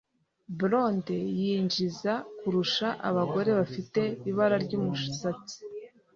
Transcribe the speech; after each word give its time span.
Blondes 0.59 1.27
yinjiza 1.41 2.13
kurusha 2.37 2.87
abagore 3.09 3.49
bafite 3.59 4.01
ibara 4.29 4.55
ryumusatsi 4.65 5.55